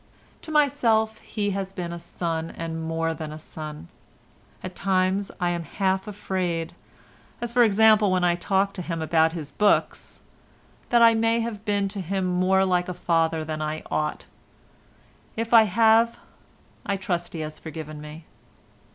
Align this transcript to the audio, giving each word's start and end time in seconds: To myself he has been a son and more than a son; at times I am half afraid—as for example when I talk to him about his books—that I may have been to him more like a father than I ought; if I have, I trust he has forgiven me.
To 0.41 0.51
myself 0.51 1.19
he 1.19 1.51
has 1.51 1.73
been 1.73 1.93
a 1.93 1.99
son 1.99 2.49
and 2.49 2.81
more 2.83 3.13
than 3.13 3.31
a 3.31 3.37
son; 3.37 3.87
at 4.63 4.73
times 4.73 5.29
I 5.39 5.51
am 5.51 5.61
half 5.61 6.07
afraid—as 6.07 7.53
for 7.53 7.61
example 7.63 8.09
when 8.09 8.23
I 8.23 8.33
talk 8.33 8.73
to 8.73 8.81
him 8.81 8.99
about 8.99 9.33
his 9.33 9.51
books—that 9.51 11.01
I 11.03 11.13
may 11.13 11.41
have 11.41 11.65
been 11.65 11.87
to 11.89 12.01
him 12.01 12.25
more 12.25 12.65
like 12.65 12.89
a 12.89 12.95
father 12.95 13.45
than 13.45 13.61
I 13.61 13.83
ought; 13.91 14.25
if 15.37 15.53
I 15.53 15.65
have, 15.65 16.17
I 16.83 16.97
trust 16.97 17.33
he 17.33 17.41
has 17.41 17.59
forgiven 17.59 18.01
me. 18.01 18.25